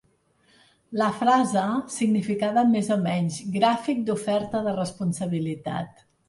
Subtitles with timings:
[1.01, 1.65] La frase
[1.95, 6.03] significava més o menys "gràfic d'oferta de responsabilitat".